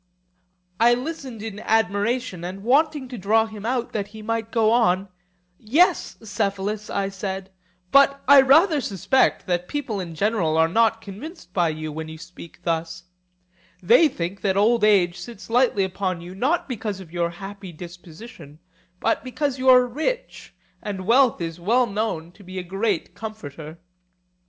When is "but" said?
7.91-8.19, 18.99-19.23